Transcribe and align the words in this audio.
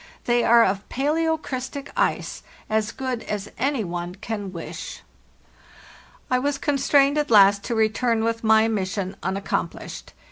They 0.25 0.43
are 0.43 0.63
of 0.65 0.89
'palaeocrystic 0.89 1.89
ice,' 1.95 2.41
as 2.71 2.91
good 2.91 3.21
as 3.25 3.51
any 3.59 3.83
one 3.83 4.15
can 4.15 4.51
wish.* 4.51 5.03
"IT 6.31 6.39
was 6.41 6.57
constrained 6.57 7.19
at 7.19 7.29
last 7.29 7.63
to 7.65 7.75
return 7.75 8.23
with 8.23 8.43
my 8.43 8.67
mission 8.67 9.15
unaccomplished. 9.21 10.13